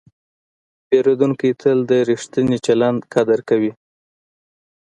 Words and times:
پیرودونکی 0.87 1.51
تل 1.61 1.77
د 1.89 1.91
ریښتیني 2.09 2.57
چلند 2.65 2.99
قدر 3.13 3.39
کوي. 3.49 3.71